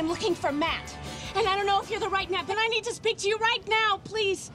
[0.00, 0.96] I'm looking for Matt.
[1.36, 3.28] And I don't know if you're the right Matt, but I need to speak to
[3.28, 4.50] you right now, please.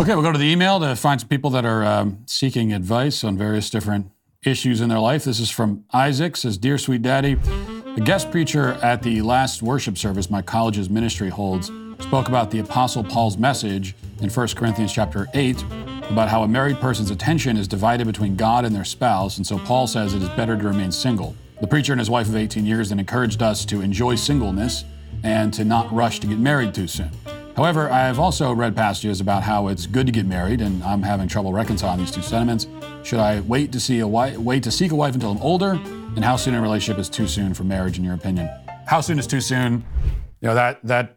[0.00, 3.22] Okay, we'll go to the email to find some people that are um, seeking advice
[3.22, 4.10] on various different
[4.44, 5.24] issues in their life.
[5.24, 9.96] This is from Isaac, says, Dear Sweet Daddy, the guest preacher at the last worship
[9.96, 15.28] service my college's ministry holds spoke about the Apostle Paul's message in 1 Corinthians chapter
[15.34, 15.64] 8
[16.10, 19.58] about how a married person's attention is divided between God and their spouse, and so
[19.58, 21.34] Paul says it is better to remain single.
[21.60, 24.84] The preacher and his wife of 18 years then encouraged us to enjoy singleness
[25.22, 27.10] and to not rush to get married too soon.
[27.56, 31.02] However, I have also read passages about how it's good to get married, and I'm
[31.02, 32.66] having trouble reconciling these two sentiments.
[33.04, 35.72] Should I wait to see a wife, wait to seek a wife until I'm older?
[36.16, 38.50] And how soon a relationship is too soon for marriage, in your opinion?
[38.86, 39.84] How soon is too soon?
[40.40, 41.16] You know that that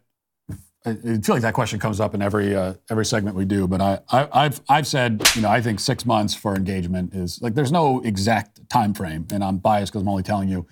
[0.88, 3.68] I feel like that question comes up in every uh, every segment we do.
[3.68, 7.41] But I, I have I've said you know I think six months for engagement is
[7.41, 10.68] like there's no exact time frame, and I'm biased because I'm only telling you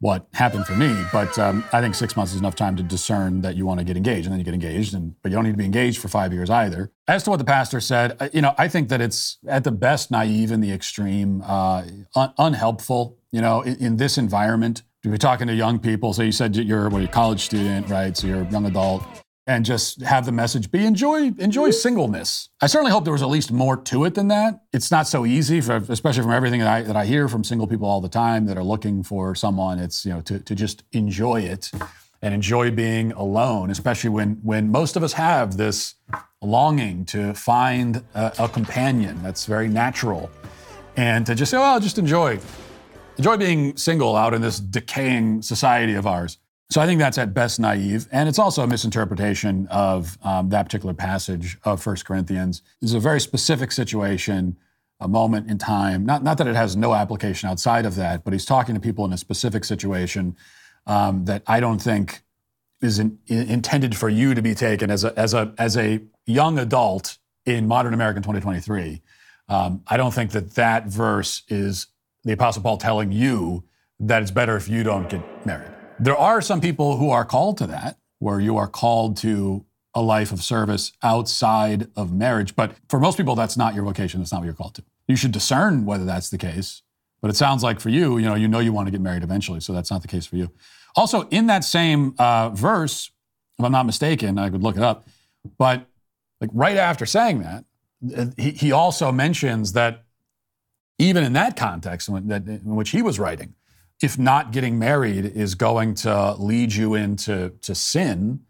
[0.00, 0.96] what happened for me.
[1.12, 3.84] But um, I think six months is enough time to discern that you want to
[3.84, 6.00] get engaged, and then you get engaged, and but you don't need to be engaged
[6.00, 6.90] for five years either.
[7.06, 10.10] As to what the pastor said, you know, I think that it's at the best
[10.10, 11.84] naive in the extreme, uh,
[12.16, 13.18] un- unhelpful.
[13.30, 16.12] You know, in, in this environment, you're talking to young people.
[16.12, 18.16] So you said you're what, a college student, right?
[18.16, 19.02] So you're a young adult
[19.46, 21.72] and just have the message be enjoy enjoy mm-hmm.
[21.72, 22.50] singleness.
[22.60, 24.62] I certainly hope there was at least more to it than that.
[24.72, 27.66] It's not so easy, for, especially from everything that I that I hear from single
[27.66, 29.78] people all the time that are looking for someone.
[29.78, 31.70] It's you know to to just enjoy it
[32.22, 35.94] and enjoy being alone, especially when when most of us have this
[36.42, 39.22] longing to find a, a companion.
[39.22, 40.30] That's very natural,
[40.96, 42.38] and to just say, "Oh, I'll just enjoy."
[43.16, 46.38] Enjoy being single out in this decaying society of ours.
[46.70, 50.66] So I think that's at best naive, and it's also a misinterpretation of um, that
[50.66, 52.62] particular passage of 1 Corinthians.
[52.80, 54.56] Is a very specific situation,
[55.00, 56.06] a moment in time.
[56.06, 59.04] Not, not that it has no application outside of that, but he's talking to people
[59.04, 60.36] in a specific situation
[60.86, 62.22] um, that I don't think
[62.80, 66.00] is in, in, intended for you to be taken as a, as a, as a
[66.24, 69.02] young adult in modern American 2023.
[69.48, 71.88] Um, I don't think that that verse is
[72.22, 73.64] the Apostle Paul telling you
[73.98, 75.79] that it's better if you don't get married.
[76.00, 80.00] There are some people who are called to that, where you are called to a
[80.00, 82.56] life of service outside of marriage.
[82.56, 84.20] But for most people, that's not your vocation.
[84.20, 84.84] That's not what you're called to.
[85.08, 86.82] You should discern whether that's the case.
[87.20, 89.22] But it sounds like for you, you know, you know you want to get married
[89.22, 90.50] eventually, so that's not the case for you.
[90.96, 93.10] Also, in that same uh, verse,
[93.58, 95.06] if I'm not mistaken, I could look it up,
[95.58, 95.86] but
[96.40, 100.04] like right after saying that, he, he also mentions that
[100.98, 103.54] even in that context, that, in which he was writing,
[104.02, 108.40] if not getting married is going to lead you into to sin,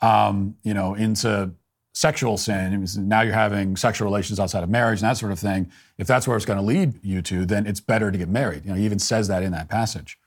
[0.00, 1.52] um, you know, into
[1.92, 5.70] sexual sin, now you're having sexual relations outside of marriage and that sort of thing.
[5.98, 8.64] If that's where it's going to lead you to, then it's better to get married.
[8.64, 10.18] You know, he even says that in that passage.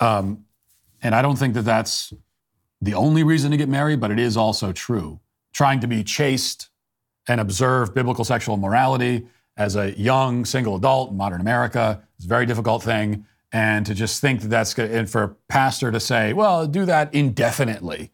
[0.00, 0.44] Um,
[1.00, 2.12] and I don't think that that's
[2.80, 5.20] the only reason to get married, but it is also true.
[5.52, 6.70] Trying to be chaste
[7.28, 9.26] and observe biblical sexual morality
[9.56, 13.94] as a young single adult in modern America is a very difficult thing and to
[13.94, 18.10] just think that that's good, and for a pastor to say, well, do that indefinitely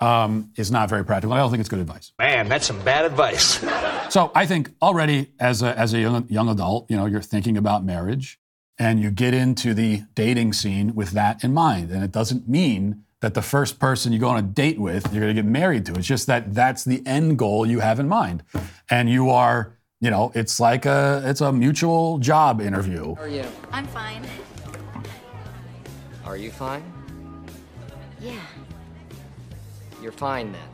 [0.00, 1.34] um, is not very practical.
[1.34, 2.12] I don't think it's good advice.
[2.18, 3.64] Man, that's some bad advice.
[4.08, 7.56] so I think already as a, as a young, young adult, you know, you're thinking
[7.56, 8.40] about marriage
[8.78, 11.90] and you get into the dating scene with that in mind.
[11.90, 15.20] And it doesn't mean that the first person you go on a date with, you're
[15.20, 15.94] going to get married to.
[15.94, 18.42] It's just that that's the end goal you have in mind.
[18.88, 23.14] And you are, you know, it's like a, it's a mutual job interview.
[23.16, 23.44] How are you?
[23.70, 24.24] I'm fine.
[26.30, 26.84] Are you fine?
[28.20, 28.38] Yeah.
[30.00, 30.68] You're fine then.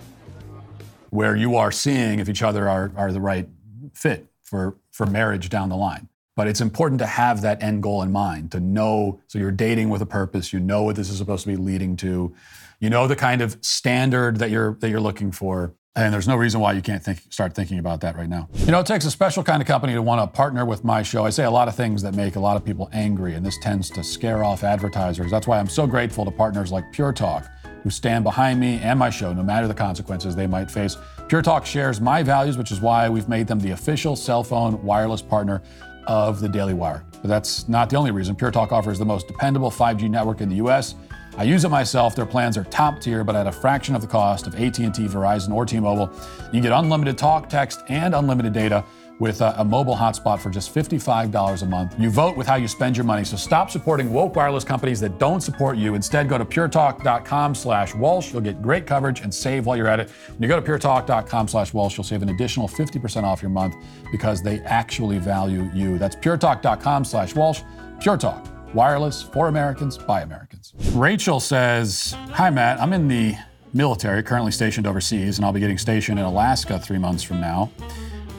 [1.09, 3.49] Where you are seeing if each other are, are the right
[3.95, 6.11] fit for, for marriage down the line.
[6.37, 9.89] But it's important to have that end goal in mind, to know, so you're dating
[9.89, 12.35] with a purpose, you know what this is supposed to be leading to,
[12.79, 15.73] you know the kind of standard that you're that you're looking for.
[15.97, 18.49] And there's no reason why you can't think, start thinking about that right now.
[18.55, 21.03] You know, it takes a special kind of company to want to partner with my
[21.03, 21.25] show.
[21.25, 23.57] I say a lot of things that make a lot of people angry, and this
[23.57, 25.31] tends to scare off advertisers.
[25.31, 27.49] That's why I'm so grateful to partners like Pure Talk,
[27.83, 30.99] who stand behind me and my show, no matter the consequences they might face.
[31.29, 34.83] Pure Talk shares my values, which is why we've made them the official cell phone
[34.83, 35.63] wireless partner
[36.07, 37.05] of the Daily Wire.
[37.23, 38.37] But that's not the only reason.
[38.37, 40.95] Pure Talk offers the most dependable 5G network in the U.S.
[41.37, 42.17] I use it myself.
[42.17, 45.53] Their plans are top tier, but at a fraction of the cost of AT&T, Verizon,
[45.53, 46.11] or T-Mobile.
[46.53, 48.85] You get unlimited talk, text, and unlimited data
[49.19, 51.99] with a, a, mobile hotspot for just $55 a month.
[51.99, 55.19] You vote with how you spend your money, so stop supporting woke wireless companies that
[55.19, 55.95] don't support you.
[55.95, 58.33] Instead, go to puretalk.com slash Walsh.
[58.33, 60.11] You'll get great coverage and save while you're at it.
[60.29, 63.75] When you go to puretalk.com slash Walsh, you'll save an additional 50% off your month
[64.13, 65.99] because they actually value you.
[65.99, 67.63] That's puretalk.com slash Walsh.
[68.01, 70.75] Pure Talk Wireless for Americans by Americans.
[70.93, 72.79] Rachel says, Hi, Matt.
[72.81, 73.35] I'm in the
[73.73, 77.71] military, currently stationed overseas, and I'll be getting stationed in Alaska three months from now.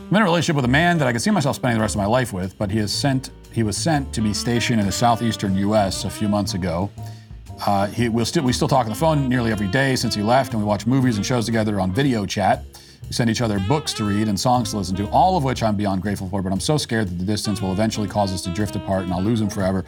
[0.09, 1.95] I'm in a relationship with a man that I can see myself spending the rest
[1.95, 3.31] of my life with, but he is sent.
[3.51, 6.05] He was sent to be stationed in the southeastern U.S.
[6.05, 6.89] a few months ago.
[7.65, 10.21] Uh, he, we'll still, we still talk on the phone nearly every day since he
[10.21, 12.63] left, and we watch movies and shows together on video chat.
[13.05, 15.61] We send each other books to read and songs to listen to, all of which
[15.61, 18.41] I'm beyond grateful for, but I'm so scared that the distance will eventually cause us
[18.43, 19.83] to drift apart and I'll lose him forever.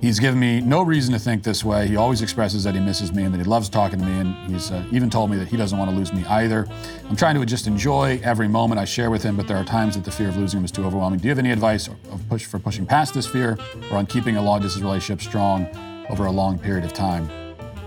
[0.00, 1.88] He's given me no reason to think this way.
[1.88, 4.34] He always expresses that he misses me and that he loves talking to me, and
[4.48, 6.68] he's uh, even told me that he doesn't want to lose me either.
[7.10, 9.96] I'm trying to just enjoy every moment I share with him, but there are times
[9.96, 11.18] that the fear of losing him is too overwhelming.
[11.18, 11.90] Do you have any advice
[12.28, 13.58] push, for pushing past this fear
[13.90, 15.66] or on keeping a long distance relationship strong
[16.08, 17.28] over a long period of time?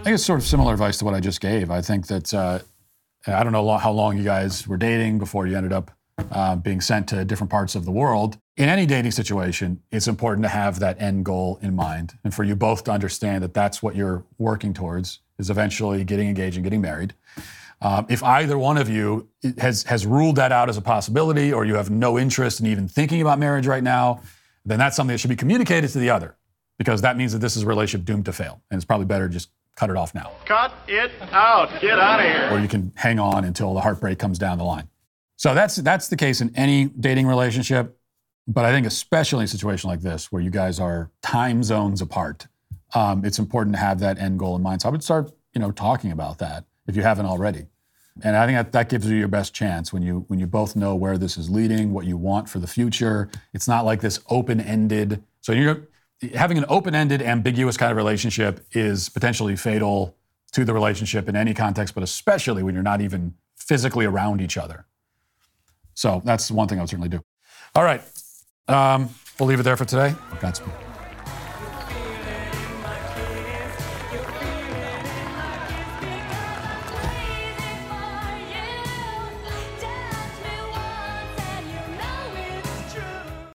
[0.06, 1.72] I it's sort of similar advice to what I just gave.
[1.72, 2.60] I think that uh,
[3.26, 5.92] I don't know how long you guys were dating before you ended up
[6.32, 8.38] uh, being sent to different parts of the world.
[8.58, 12.44] In any dating situation, it's important to have that end goal in mind, and for
[12.44, 16.64] you both to understand that that's what you're working towards is eventually getting engaged and
[16.64, 17.14] getting married.
[17.82, 19.28] Um, if either one of you
[19.58, 22.88] has has ruled that out as a possibility, or you have no interest in even
[22.88, 24.22] thinking about marriage right now,
[24.66, 26.36] then that's something that should be communicated to the other,
[26.78, 29.28] because that means that this is a relationship doomed to fail, and it's probably better
[29.28, 30.32] to just cut it off now.
[30.46, 31.72] Cut it out.
[31.82, 32.50] Get out of here.
[32.52, 34.88] Or you can hang on until the heartbreak comes down the line.
[35.42, 37.98] So that's that's the case in any dating relationship,
[38.48, 42.00] but I think especially in a situation like this where you guys are time zones
[42.00, 42.46] apart,
[42.94, 44.84] um, it's important to have that end goal in mind.
[44.84, 47.66] So I would start, you know, talking about that if you haven't already.
[48.22, 50.76] And I think that, that gives you your best chance when you when you both
[50.76, 53.28] know where this is leading, what you want for the future.
[53.52, 55.24] It's not like this open-ended.
[55.40, 55.88] So you're
[56.36, 60.16] having an open-ended, ambiguous kind of relationship is potentially fatal
[60.52, 64.56] to the relationship in any context, but especially when you're not even physically around each
[64.56, 64.86] other.
[66.02, 67.22] So that's one thing I would certainly do.
[67.76, 68.02] All right.
[68.68, 69.10] Um,
[69.40, 70.16] we'll leave it there for today.
[70.40, 70.91] Godspeed.